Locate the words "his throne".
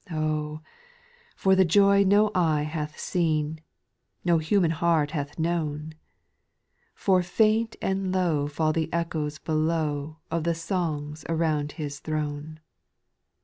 11.73-12.61